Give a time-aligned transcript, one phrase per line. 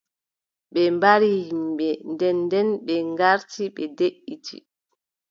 [0.73, 1.87] Ɓe mbari yimɓe.
[2.11, 4.55] Nden, nde ɓen garti ɓe deʼiti.